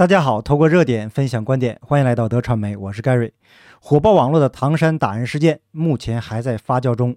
[0.00, 3.34] 大家好，透过热点分享观点，欢迎来到德传媒，我是盖瑞。
[3.82, 7.14] 火爆网络的唐山打人事件目前还在发酵中，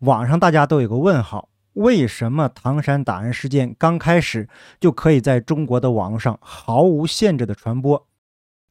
[0.00, 4.46] 网上大家都有个问号：为什么唐山打人事件刚开始
[4.78, 8.06] 就可以在中国的网络上毫无限制的传播，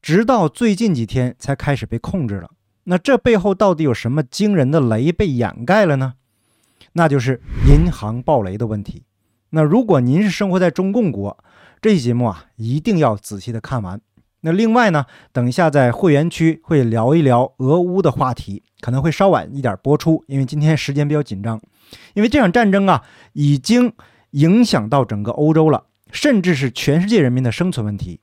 [0.00, 2.50] 直到最近几天才开始被控制了？
[2.84, 6.14] 那这背后到底有什么惊人的雷被掩盖了呢？
[6.92, 9.02] 那就是银行暴雷的问题。
[9.50, 11.42] 那如果您是生活在中共国，
[11.80, 14.00] 这期节目啊，一定要仔细的看完。
[14.40, 21.60] 那另外呢，等一下在会员区会聊一聊俄乌的话题，可能会稍晚一点播出，因为今天时间比较紧张。
[22.14, 23.92] 因为这场战争啊，已经
[24.30, 28.20] 影响到整个欧洲了，甚至是全世界人民的生存问题。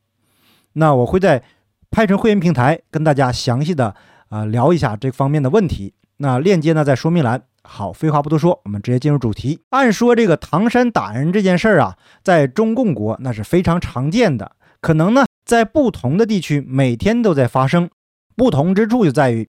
[0.73, 1.43] 那我会在
[1.91, 3.95] 拍成会员平台跟大家详细的
[4.29, 5.93] 啊聊一下这方面的问题。
[6.17, 7.43] 那链接呢在说明栏。
[7.67, 9.59] 好，废话不多说，我们直接进入主题。
[9.71, 17.89] 按说这个唐山打人这件事儿啊，在中共国那是非常常见的，可能呢在不同的地区每天都在发生。
[18.35, 19.47] 不同之处就在于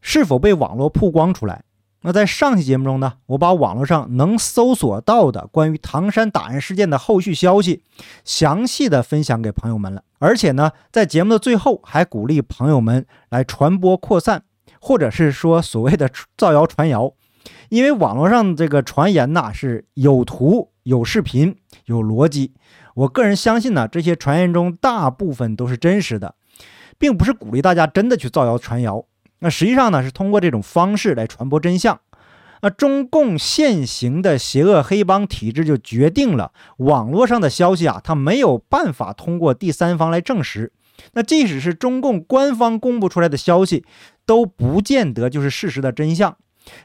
[0.00, 1.64] 是否被网络曝光出来。
[2.02, 7.82] 那在上期节目中呢，我把网络上能搜索到的关于唐山打人事件的后续消息
[8.24, 14.44] 详细的分享给朋友们了，而且呢，在节目的最后还鼓励朋友们来传播扩散，
[14.80, 17.12] 或者是说所谓的 造谣传谣。
[17.68, 22.52] 因为网络上这个传言呐是有图、有视频、有逻辑，
[22.94, 26.34] 我个人相信呢，这些传言中大部分都是真实的，
[26.98, 29.04] 并不是鼓励大家真的去造谣传谣。
[29.40, 32.00] 那实际上呢，是通过这种方式来传播真相。
[32.62, 40.72] 那中共现行的邪恶黑帮体制就决定了网络上的消息啊，它没有办法通过第三方来证实。
[41.12, 43.84] 那即使是中共官方公布出来的消息，
[44.24, 46.38] 都不见得就是事实的真相。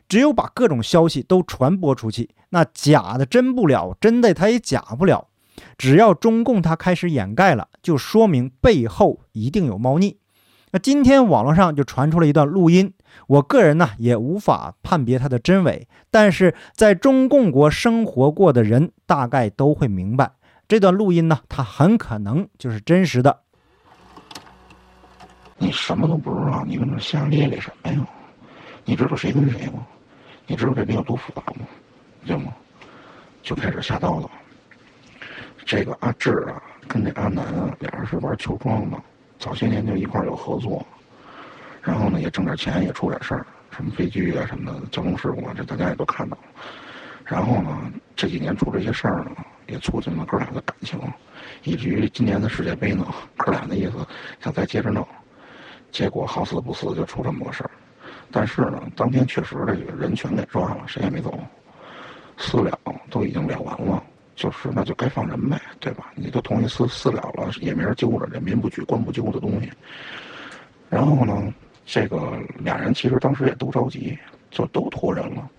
[0.08, 5.28] 只有把各种消息都传播出去，那假的真不了，真的它也假不了。
[5.78, 10.18] 只要中共它开始掩盖了，就说明背后一定有猫腻。
[10.72, 12.94] 那今天网络上就传出了一段录音，
[13.28, 20.32] 我个人呢也无法判别它的真伪，但是在中共国生活过的人大概都会明白，
[20.70, 23.42] 这段录音呢，它很可能就是真实的。
[25.58, 28.08] 你什么都不知道，你跟这瞎咧咧什么呀？
[28.84, 29.86] 你知道谁跟谁吗？
[30.48, 31.66] 你知道这里有多复杂吗？
[32.26, 32.54] 对吗？
[33.42, 34.30] 就开始下刀了。
[35.66, 38.98] 这个阿志啊，跟这阿南啊，俩人是玩球庄的，
[39.40, 40.86] 早些年就一块有合作。
[41.82, 46.44] 然后呢，也挣点钱，也出点事儿，什么飞机啊什么的，交通事故啊，这大家也都看到了。
[47.24, 49.32] 然后呢，这几年出这些事儿呢，
[49.68, 51.00] 也促进了哥俩的感情，
[51.64, 53.94] 以至于今年的世界杯呢，哥俩的意思
[54.40, 55.08] 想再接着弄，
[55.92, 57.72] 结果好死不死就出这么个事儿。
[58.32, 61.38] 但是呢，当天确实这个人全给抓了，谁也没走，
[62.38, 64.02] 私了都已经了完了，
[64.36, 66.12] 就是那就该放人呗，对吧？
[66.16, 69.70] 你都同意私私了了，也没人揪着，人民不举，官不究的东西。
[70.90, 71.54] 然后呢，
[71.86, 74.18] 这个俩人其实当时也都着急，
[74.50, 75.50] 就都托人了。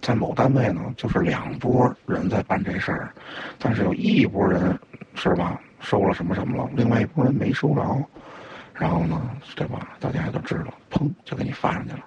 [0.00, 3.14] 在某单位呢，就是两拨人在办这事儿，
[3.58, 4.78] 但是有一拨人
[5.14, 7.82] 是吧，收了什么什么了，另外一拨人没收着。
[8.74, 9.96] 然后呢，对吧？
[10.00, 12.04] 大家也都知道，砰就给你发上去了。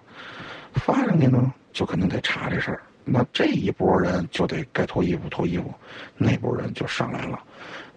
[0.73, 2.83] 发上去呢，就肯定得查这事儿。
[3.05, 5.73] 那这一波人就得该脱衣服脱衣服，
[6.17, 7.41] 那波人就上来了。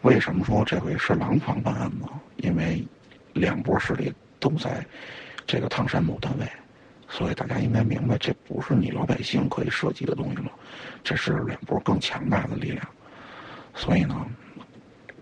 [0.03, 2.07] 为什么说这回是廊坊办案呢？
[2.37, 2.87] 因为
[3.33, 4.87] 两波势力都在
[5.47, 6.49] 这个唐山某单位，
[7.09, 10.53] 所以大家应该明白，这不是你老百姓可以涉及的东西了，
[11.03, 12.87] 这是两波更强大的力量。
[13.75, 14.25] 所以呢，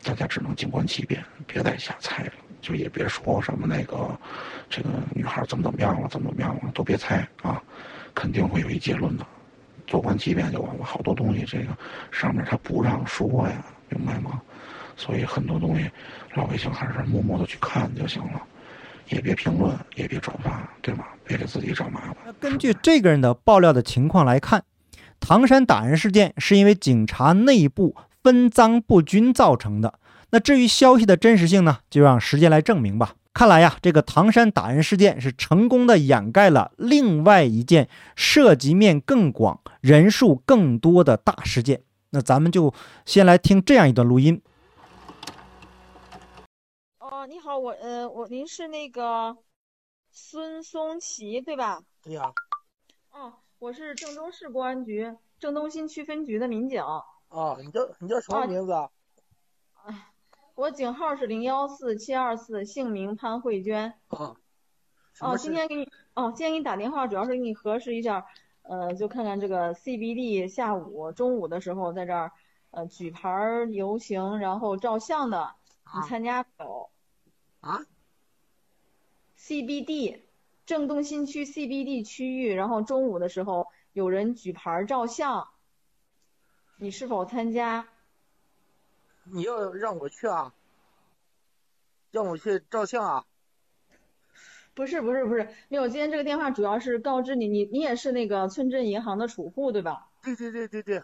[0.05, 2.33] 大家只能静观其变，别再瞎猜了。
[2.61, 4.19] 就也别说什么那个，
[4.69, 7.63] 这个女孩怎么怎么样了，怎么怎么样了，都别猜啊，
[8.15, 9.27] 肯定会有一结论的，
[9.87, 10.85] 做观其变就完了。
[10.85, 11.77] 好多东西这个
[12.11, 14.41] 上面他不让说呀，明白吗？
[14.97, 15.89] 所以很多东西
[16.35, 18.43] 老百姓还是默默的去看就行了，
[19.09, 21.09] 也别评论，也别转发，对吧？
[21.25, 22.35] 别给自己找麻烦。
[22.41, 24.65] 根据这个人的爆料的情况来看，
[25.21, 30.01] 唐山打人事件是因为警察内部分赃不均造成的。
[30.31, 33.15] 那至于消息的真实性呢，就让时间来证明吧。
[33.33, 41.83] 看来呀，这个唐山打人事件是成功的掩盖了另外一件涉及面更广、人数更多的大事件。
[42.11, 42.75] 那咱们就
[43.07, 44.43] 先来听这样一段录音。
[46.99, 49.37] 哦，你好，我呃，我您是那个
[50.11, 51.81] 孙松奇对吧？
[52.03, 52.33] 对呀。
[53.13, 56.83] 哦，我是郑州市公安局郑东新区分局的民警。
[56.83, 58.73] 哦，你叫你叫什么名字？
[58.73, 58.89] 哎。
[60.59, 63.95] 我警号是零幺四七二四，姓名潘慧娟。
[64.09, 64.37] 哦，
[65.21, 68.27] 哦，今天给你哦，今天给你打电话主要是给你核实一下，
[68.63, 72.33] 呃，就看看这个 CBD 下午中午的时候在这儿
[72.73, 73.31] 呃举牌
[73.71, 75.55] 游行，然后照相的
[75.95, 76.91] 你参加没有？
[77.61, 77.87] 啊
[79.39, 80.23] ？CBD，
[80.67, 85.51] 郑东新区 CBD 区域，然后中午的时候有人举牌照相，
[86.79, 87.87] 你是否参加？
[89.33, 90.53] 你要让我去啊？
[92.11, 93.25] 让我去照相啊？
[94.75, 100.09] 不是不是不是，没有，今天这个电话主要是告知你，你你也是那个村镇银行的储户对吧？
[100.23, 100.99] 对对对对对。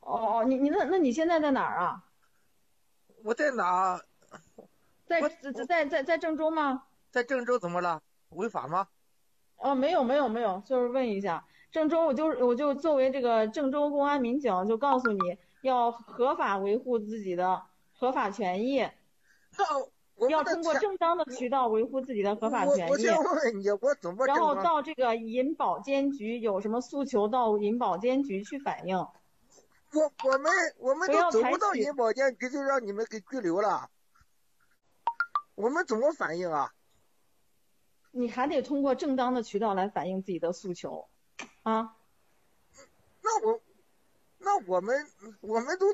[0.00, 2.04] 哦哦，你你那那你现在在哪儿啊？
[3.22, 4.00] 我在哪？
[5.06, 6.84] 在在在在在郑州吗？
[7.10, 8.02] 在郑州怎么了？
[8.30, 8.88] 违法吗？
[9.56, 15.18] 哦，没有没有没有，就是问一下，郑州我就我就作为这个郑州公安民警，就告诉你
[15.62, 17.62] 要合法维护自己的
[17.92, 18.88] 合法权益。
[19.56, 23.04] 那要通过正当的渠道维护自己的合法权益。
[24.26, 28.96] 然后到这个银保监局有什么诉求，到银保监局去反映。
[29.92, 33.90] 我我们我们都走不到银保监局，就让你们给拘留了。
[35.54, 36.72] 我们怎么反映啊？
[38.12, 41.08] 你还得通过正当的渠道来反映自己的诉求，
[41.62, 41.94] 啊？
[43.22, 43.60] 那我，
[44.42, 45.06] 那我们
[45.40, 45.86] 我们都，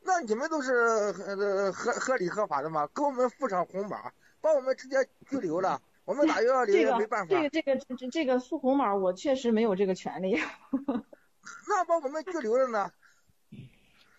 [0.00, 2.88] 那你们都是呃合合理合法的吗？
[2.94, 4.10] 给我们附上红码，
[4.40, 4.96] 把我们直接
[5.28, 7.28] 拘留了，我们打幺幺零也没办法。
[7.28, 10.40] 这个这个这个这这个附红码，我确实没有这个权利。
[11.68, 12.90] 那把我们拘留了呢？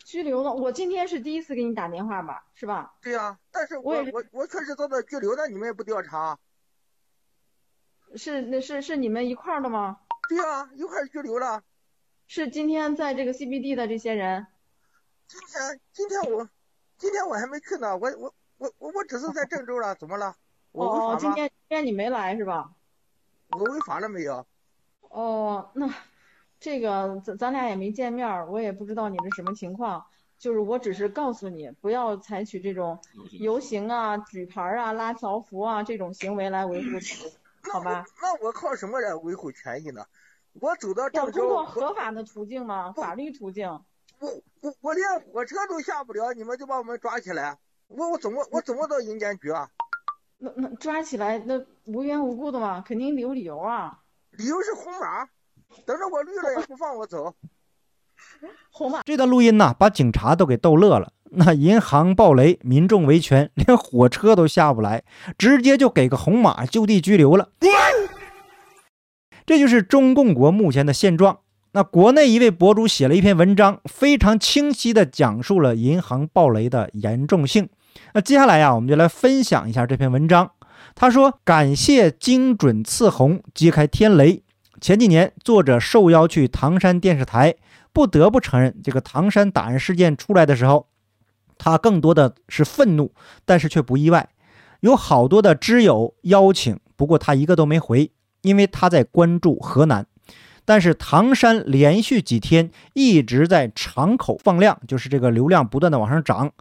[0.03, 2.93] 拘留了，我今天是第一次给你打电话吧，是吧？
[3.01, 6.37] 对呀，但是我我我确实遭到拘留，那你们也不调查？
[8.15, 10.01] 是那是是你们一块儿的吗？
[10.29, 11.63] 对呀，一块儿拘留了。
[12.33, 14.47] 是今天在这个 CBD 的这些人？
[15.27, 16.49] 今天今天我
[16.97, 20.33] 今天我还没去呢，我我我我我只是在郑州了，怎么了？
[20.71, 21.17] 我违法吗？
[21.19, 22.71] 今天今天你没来是吧？
[23.49, 24.47] 我违法了没有？
[25.01, 25.93] 哦，那。
[26.61, 30.05] 这个咱咱俩也没见面，我也不知道你是什么情况。
[30.37, 32.97] 就是我只是告诉你，不要采取这种
[33.31, 37.33] 游行啊、举牌啊、拉条幅啊这种行为来维护权益，
[37.73, 38.05] 好吧？
[38.21, 40.05] 那我靠什么来维护权益呢？
[40.59, 42.91] 我走到郑州，要通过合法的途径吗？
[42.93, 43.67] 法律途径？
[44.19, 44.29] 我
[44.61, 47.57] 我我连火车都下不了，你们就把我们抓起来，
[47.87, 49.69] 我我怎么我怎么到银监局啊？
[50.37, 53.99] 那那抓起来那无缘无故的嘛，肯定有理由啊。
[54.31, 55.27] 理由是红码。
[55.85, 57.33] 等着我绿了也不放我走。
[58.71, 61.13] 红这段录音呢，把警察都给逗乐了。
[61.33, 65.03] 那银行暴雷，民众维权，连火车都下不来，
[65.37, 67.49] 直接就给个红码，就地拘留了。
[69.51, 71.39] 这就是中共国目前的现状。
[71.73, 77.67] 那国内一位博主写了一篇文章，非常清晰地讲述了银行暴雷的严重性。
[78.13, 80.51] 那接下来呀，我们就来分享一下这篇文章。
[80.95, 84.41] 他说：“感谢精准刺红，揭开天雷。”
[84.79, 87.53] 前几年，作者受邀去唐山电视台，
[87.91, 90.87] 不得不承认，这个唐山打人事件出来的时候，
[91.57, 93.11] 他更多的是愤怒，
[93.43, 94.29] 但是却不意外。
[94.79, 100.05] 有好多的知友邀请，不过他一个都没回，因为他在关注河南。
[100.63, 106.51] 但是唐山连续几天一直在场口放量，就是这个流量不断的往上涨，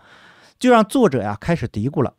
[0.59, 2.15] 就让作者呀开始嘀咕了。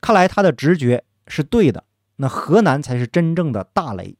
[0.00, 1.84] 看来他的直觉是对的，
[2.16, 4.16] 那河南才是真正的大雷。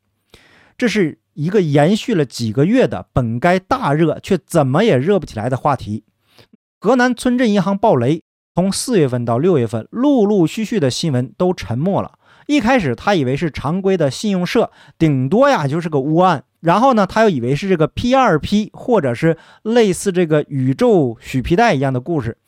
[0.79, 6.05] 这是一个延续了几个月的本该大热却怎么也热不起来的话题。
[6.81, 8.23] 河南村镇银行暴雷，
[8.55, 12.16] 从四月份到六月份，陆陆续续的新闻都沉默了。
[12.47, 16.45] 一开始他以为是常规的信用社，顶多呀就是个误案。
[16.61, 22.39] 然后呢，他又以为是这个 P2P 或者是类似这个宇宙许皮带一样的故事。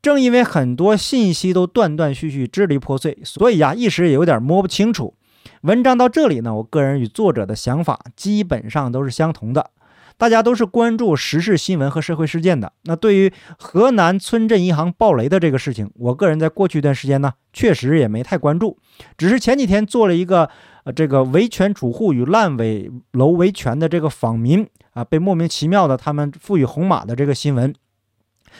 [0.00, 5.14] 正因为很多信息都断断续续、支离破碎，所以呀一时也有点摸不清楚。
[5.62, 9.70] 文章到这里呢，我个人与作者的想法基本上都是相同的。
[10.18, 12.72] 大家都是关注时事新闻和社会事件的。
[12.82, 18.76] 那对于河南村镇银行暴雷的这个事情，我个人在过去一段时间呢，确实也没太关注。
[19.16, 20.50] 只是前几天做了一个
[20.82, 27.72] 呃这个维权储户与烂尾楼维权的这个访民啊，被莫名其妙的他们赋予红码的这个新闻。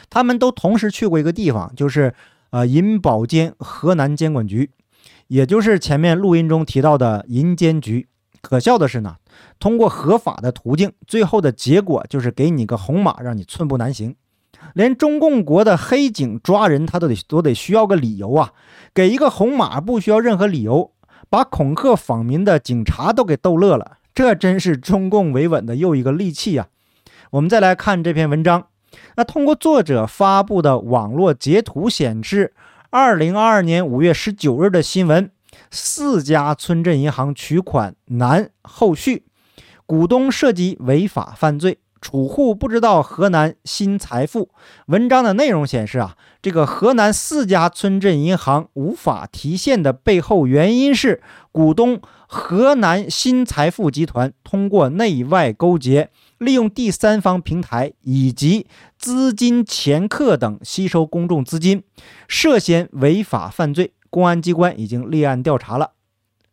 [0.08, 2.14] 他们都同时去过一个地方，就是
[2.50, 4.70] 呃银保监河南监管局。
[5.26, 8.08] 也就是前面录音中提到的银监局，
[8.48, 9.16] 可笑的是呢，
[9.60, 14.16] 通过合法的途径，最后的结果就是给你个红码，让你寸步难行。
[14.72, 18.54] 连中共国的黑警抓人，他都得都得需要个理由啊，
[18.94, 20.92] 给一个红码不需要任何理由，
[21.28, 23.98] 把恐吓访民的警察都给逗乐了。
[24.14, 26.68] 这真是中共维稳的又一个利器啊！
[27.32, 28.68] 我们再来看这篇文章，
[29.16, 32.54] 那通过作者发布的网络截图显示。
[32.90, 35.30] 二零二二年五月十九日的新闻：
[35.70, 39.24] 四家村镇银行取款难，后续
[39.86, 44.50] 股东涉及违法犯罪，储户不知道河南新财富。
[44.86, 58.66] 文章的内容显示啊，这个河南四家村镇银行无法提现的背后原因是股东河南新财富集团通过内外勾结，利用第三方平台以及
[58.98, 61.82] 资金掮客等吸收公众资金，
[62.28, 63.92] 涉嫌违法犯罪。
[64.10, 65.92] 公安机关已经立案调查了。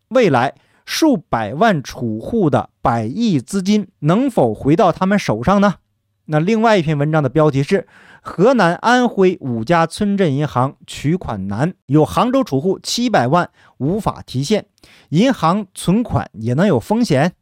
[0.09, 0.55] 未来。
[0.87, 5.77] 数百万储户的百亿资金能否回到他们手上呢？
[6.25, 7.87] 那另外一篇文章的标题是：
[8.21, 14.67] 河南、安徽五家村镇银行取款难，有杭州储户七百万无法提现，
[15.09, 17.33] 银行存款也能有风险。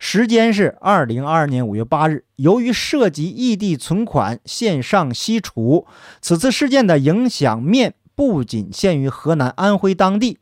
[0.00, 2.24] 时间是二零二二年五月八日。
[2.34, 5.86] 由于涉及异地存款线上吸储，
[6.20, 10.38] 此次事件的影响面不仅限于河南、安徽当地。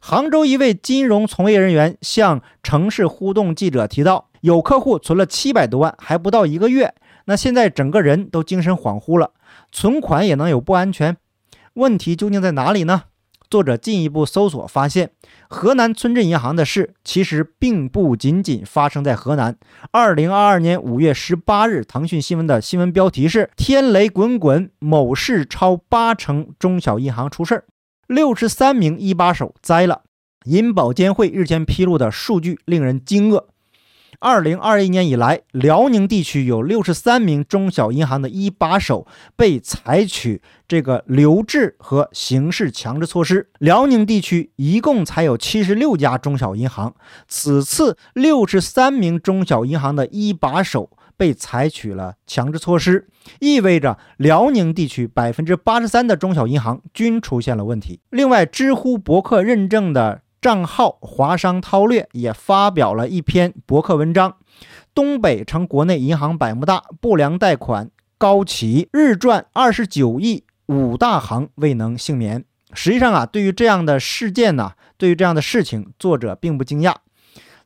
[0.00, 6.94] 杭州一位金融从业人员向城市互动记者提到，有客户存了七百多万，还不到一个月，
[7.24, 9.32] 那现在整个人都精神恍惚了，
[9.72, 11.16] 存款也能有不安全？
[11.74, 13.04] 问题究竟在哪里呢？
[13.50, 15.10] 作者进一步搜索发现，
[15.48, 19.56] 河南村镇银行的事其实并不仅仅发生在河南。
[19.90, 27.64] 二零二二年五月十八日，腾讯新闻的新闻标题是“天雷滚滚，某市超八成中小银行出事儿”。
[28.06, 30.02] 六十三名一把手栽了。
[30.44, 33.44] 银保监会日前披露的数据令人惊愕：
[34.20, 39.06] 二零二一年以来，辽宁地区有六十三名中小银行的一把手
[39.36, 43.48] 被采取这个留置和刑事强制措施。
[43.60, 46.94] 辽宁地区一共才有七十六家中小银行，
[47.28, 50.90] 此次六十三名中小银行的一把手。
[51.16, 53.08] 被采取了强制措施，
[53.40, 57.98] 意味着辽宁地区百分之八十三的中小银行均出现了问题。
[58.10, 64.38] 另外，知乎博客认证的账号“华商韬略”也发表了一篇博客文章
[64.96, 76.94] ：“东北成国内银行百慕大，不良贷款高企，日赚二十九亿，五大行未能幸免。”实际上啊，对于这样的事件呢，对于这样的事情，作者并不惊讶。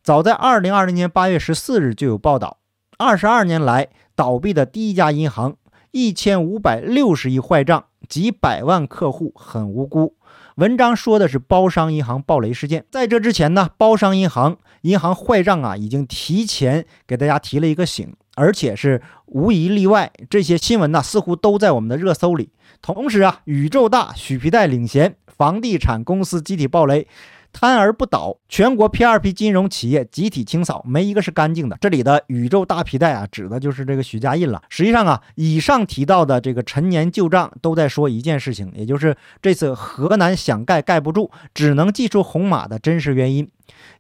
[0.02, 2.58] 早在二零二零年八月十四日就有报道。
[2.98, 5.54] 二十二年来倒闭的第一家银行，
[5.92, 10.16] 一千五百六十亿坏账，几百万客户很无辜。
[10.56, 12.84] 文章说的是包商银行暴雷事件。
[12.90, 22.50] 在这之前呢，包商银行银行坏账啊，已经提前给大家提了一个醒，而且是无一例外，这些新闻呢似乎都在我们的热搜里。
[22.82, 27.06] 同时啊，宇宙大许皮带领衔，房地产公司集体暴雷。
[27.52, 31.76] 瘫而不倒，全国 P2P 金融企业集体清扫，没一个是干净的。
[31.80, 34.62] 这里的宇宙大皮带啊，指的就是这个许家印了。
[34.68, 43.48] 实际上啊，以上提到的这个陈年旧账，都在说一件事情，也就是这次河南想盖盖不住，只能祭出红马的真实原因。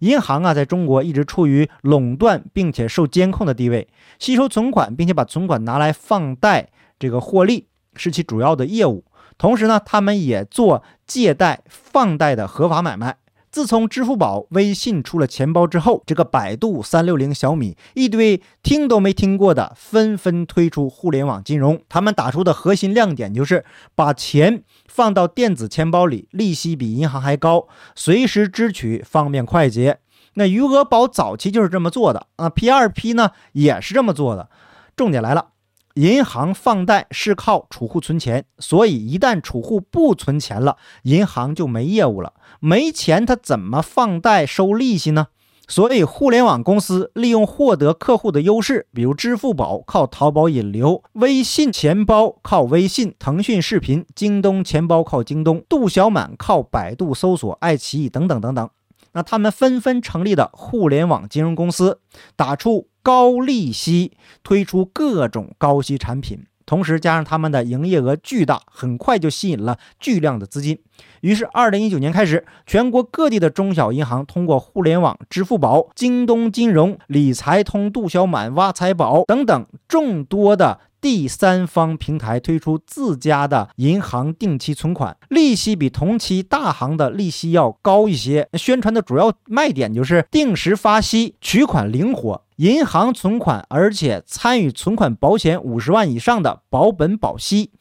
[0.00, 3.86] 银行啊，在中国一直处于垄断并且受监控的地位，
[4.18, 9.04] 吸收存款并且把存款拿来放贷，这个获利是其主要的业务。
[9.38, 13.16] 同时呢，他们也做借贷、放贷的合法买卖。
[13.52, 21.82] 自从支付宝、微信出了钱包之后，这个百度、三六零、小米一堆听都没听过的纷纷推出互联网金融。
[21.90, 29.98] 他们打出的核心亮点就是把钱放到电子钱包里，利息比银行还高，随时支取方便快捷。
[30.34, 34.48] 那余额宝早期就是这么做的啊，P2P 呢也是这么做的。
[34.96, 35.51] 重点来了。
[35.94, 42.32] 银行放贷是靠储户存钱，所以一旦储户不存钱了，银行就没业务了。
[42.60, 45.28] 没钱，他怎么放贷收利息呢？
[45.68, 58.68] 所以，互联网公司利用获得客户的优势，比如支付宝靠淘宝引流，微信钱包靠微信，腾讯视频、京东钱包靠京东，度小满靠百度搜索、爱奇艺等等等等。
[59.12, 62.00] 那他们纷纷成立的互联网金融公司，
[62.36, 62.88] 打出。
[63.04, 64.12] 高利息
[64.44, 70.78] 推出各种高息产品，同时加上他们的营业额巨大，很快就吸引了巨量的资金。
[71.20, 80.78] 于是，二零一九年开始，全国各地的中小银行通过互联网、支付宝、京东金融、理财通、度小满、挖财宝等等众多的。
[81.02, 88.48] 第三方平台推出自家的银行定期存款，利息比同期大行的利息要高一些。
[88.54, 97.72] 宣传的主要卖点就是定时发息、取款灵活、银行存款，而且参与存款保险五十万以上的保本保息。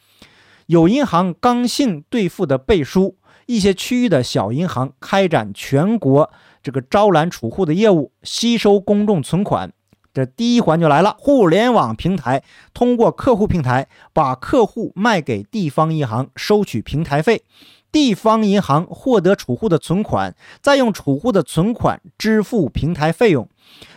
[0.65, 6.31] 有银行刚性兑付的背书，一些区域的小银行开展全国
[6.63, 9.71] 这个招揽储户的业务，吸收公众存款。
[10.13, 17.43] 这第一环就来了，互联网平台通过客户平台把客户卖给地方银行，收取平台费。
[17.91, 23.49] 地方银行获得储户的存款，再用储户的存款支付平台费用，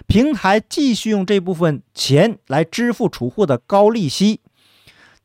[0.09, 4.41] 平台继续用这部分钱来支付储户的高利息。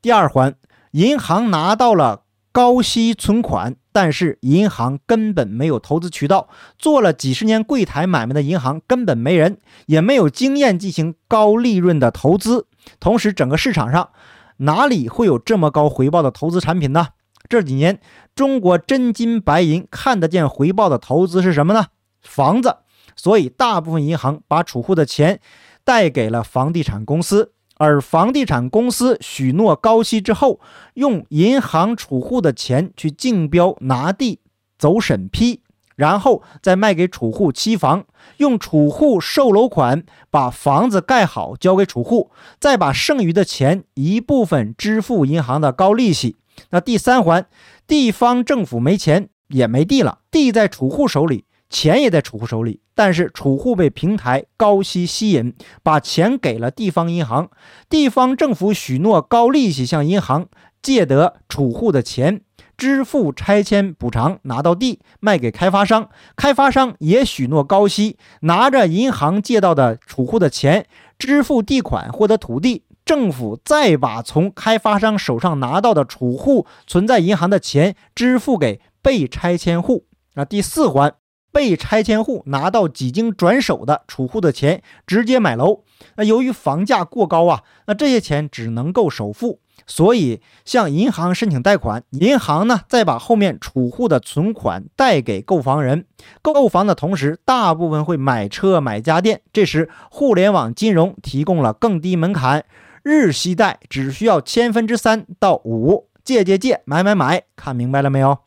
[0.03, 0.55] 第二环，
[0.91, 12.67] 银行拿到了高息存款，但是银行根本没有投资渠道，做了几十年柜台买卖的银行根本没人，也没有经验进行高利润的投资。
[12.99, 14.09] 同时，整个市场上
[14.57, 17.09] 哪里会有这么高回报的投资产品呢？
[17.47, 17.99] 这几年，
[18.35, 21.87] 中国真金白银看得见回报的投资是什么呢？
[22.21, 22.77] 房子。
[23.15, 25.41] 所以，大部分银行把储户的钱
[25.83, 30.59] 贷给了房地产公司，而房地产公司许诺高息之后，
[30.95, 34.41] 用银行储户的钱去竞标拿地、
[34.77, 35.61] 走审批，
[35.95, 38.05] 然后再卖给储户期房，
[38.35, 46.35] 用储户售楼款把房子盖好交给储户，再把剩余的钱一部分支付银行的高利息。
[46.71, 47.47] 那第三环，
[47.87, 57.49] 地方政府没钱也没地了，地在储户手里，钱也在储户手里，但是储户被平台高息吸引，把钱给了地方银行，
[57.89, 60.47] 地方政府许诺高利息向银行
[60.81, 62.41] 借得储户的钱，
[62.75, 72.85] 支付拆迁补偿，拿到地卖给开发商，开发商也许诺高息，拿着银行借到的储户的钱支付地款，获得土地。
[73.05, 80.05] 政府再把从开发商手上拿到的储户存在银行的钱支付给被拆迁户。
[80.35, 81.15] 那第四环，
[81.51, 85.83] 被拆迁户拿到几经转手的储户的钱，直接买楼。
[86.15, 92.03] 那由于房价过高啊，那这些钱只能够首付，所以向银行申请贷款。
[92.11, 96.05] 银行呢，再把后面储户的存款贷给购房人。
[96.41, 99.41] 购房的同时，大部分会买车、买家电。
[99.51, 102.65] 这时，互联网金融提供了更低门槛。
[103.01, 108.37] 日息贷只需要千分之三到五，借借借，买买买，看明白了没有？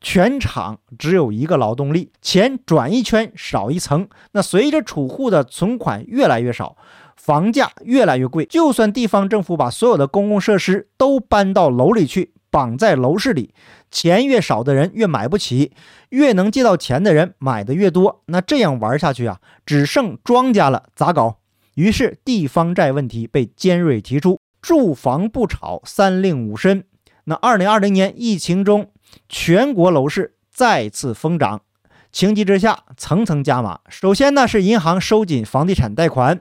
[0.00, 4.08] 全场只有一个劳动力，钱转一圈少一层。
[4.32, 6.76] 那随着储户的存款越来越少，
[7.16, 13.52] 房价越来越贵，就算地方政府把所有的公共设施都搬到楼里去，绑在楼市里，
[13.90, 15.72] 钱越少的人越买不起，
[16.10, 18.22] 越能借到钱的人买的越多。
[18.26, 21.38] 那这样玩下去啊，只剩庄家了，咋搞？
[21.74, 26.84] 于是，地方债问题被尖锐提出，住房不炒，三令五申。
[27.24, 28.90] 那二零二零年疫情中，
[29.28, 31.62] 全国楼市再次疯涨，
[32.10, 33.80] 情急之下，层层加码。
[33.88, 36.40] 首先呢，是银行收紧房地产贷款，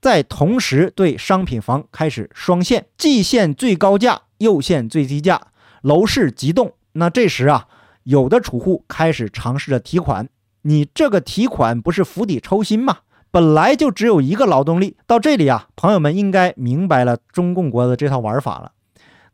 [0.00, 5.48] 在同时对商品房开始双限，既限最高价，又限最低价，
[5.82, 6.72] 楼市急动。
[6.92, 7.68] 那这时啊，
[8.04, 10.28] 有的储户开始尝试着提款，
[10.62, 12.98] 你这个提款不是釜底抽薪吗？
[13.30, 18.72] 本来就只有一个劳动力，到这里啊，朋友们应该明白了中共国的这套玩法了。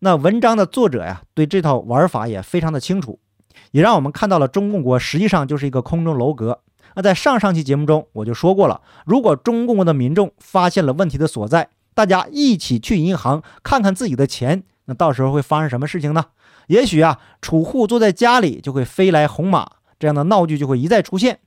[0.07, 3.19] 那文章的作者呀，对这套玩法也非常的清楚，
[3.73, 6.61] 也让我们看到了中共国实际上就是一个空中楼阁。
[6.95, 16.27] 那在上上期节目中我就说过了，如果中共国的民众发现了问题的所在，大家一起去银行看看自己的钱，那到时候会发生什么事情呢？
[16.69, 21.41] 也许啊，储户坐在家里就会飞来红马，这样的闹剧就会一再出现。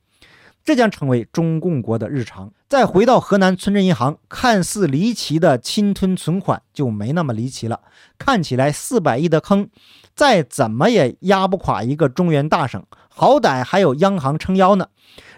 [0.69, 2.53] 这将成为中共国的日常。
[2.67, 7.81] 再回到河南村镇银行，看似离奇的侵吞存款就没那么离奇了。
[8.19, 9.67] 看起来四百亿的坑，
[10.13, 14.89] 再怎么也压不垮一个中原大省，好歹还有央行撑腰呢。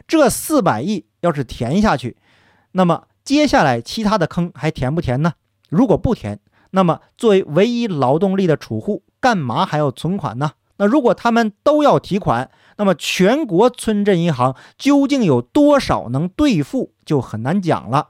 [0.06, 2.18] 这四百亿要是填下去，
[2.74, 5.36] 那么接下来其他的坑还填不填呢？
[5.70, 6.42] 如果不填，
[6.72, 10.52] 那么作为唯一劳动力的储户，干嘛还要存款呢？
[10.76, 18.10] 那如果他们都要提款，那么全国村镇银行究竟有多少能兑付，就很难讲了。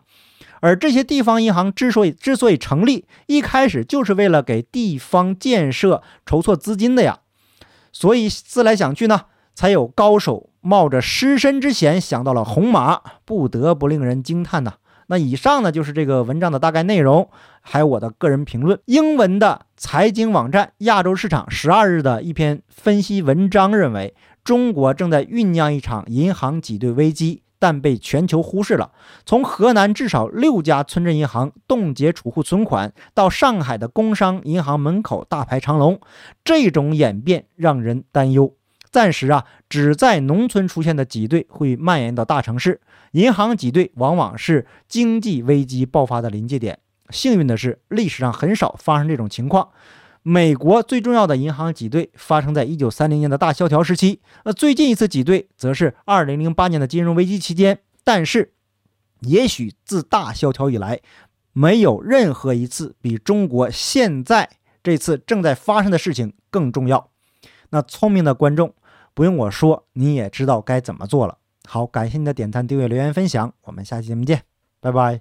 [0.62, 7.22] 而这些地方银行之所以之所以成立，一开始就是为了给地方建设筹措资金的呀。
[7.92, 9.22] 所以思来想去呢，
[9.56, 14.76] 才有高手冒着失身之险想到了红马，不得不令人惊叹呐。
[15.08, 18.80] 那以上呢就是这个文章的大概内容，还有我的个人评论。
[18.86, 28.92] 英文的财经网站亚洲市场十二日的一篇分析文章认为，中国正在酝酿一场银行挤兑危机，但被全球忽视了。
[29.26, 36.00] 从河南至少六家村镇银行冻结储户存款，到上海的工商银行门口大排长龙，
[36.44, 38.56] 这种演变让人担忧。
[38.90, 42.82] 暂时啊，只在农村出现的挤兑会蔓延到大城市。
[43.12, 46.80] 银行挤兑往往是经济危机爆发的临界点。
[47.10, 49.70] 幸运的是，历史上很少发生这种情况。
[50.24, 57.80] 美国最重要的银行挤兑发生在一九三零年的大萧条时期，那最近一次挤兑则是二零零八年的金融危机期间。
[58.04, 58.54] 但是，
[59.22, 61.02] 也许自大萧条以来，
[61.54, 64.50] 没有任何一次比中国现在
[64.84, 67.10] 这次正在发生的事情更重要。
[67.70, 68.74] 那聪明的观众，
[69.14, 71.38] 不用我说，你也知道该怎么做了。
[71.68, 74.44] 好，感谢你的点赞、订阅、留言、分享，我们下期节目见，
[74.80, 75.20] 拜拜。